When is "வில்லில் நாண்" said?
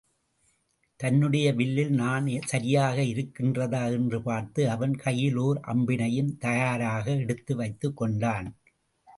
1.53-2.27